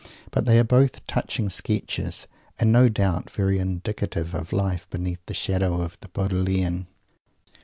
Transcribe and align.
But 0.31 0.45
they 0.47 0.57
are 0.57 0.63
both 0.63 1.05
touching 1.05 1.47
sketches, 1.49 2.25
and, 2.57 2.71
no 2.71 2.89
doubt, 2.89 3.29
very 3.29 3.59
indicative 3.59 4.33
of 4.33 4.51
Life 4.51 4.89
beneath 4.89 5.23
the 5.27 5.35
shadow 5.35 5.79
of 5.83 5.95
the 5.99 6.07
Bodleian. 6.09 6.87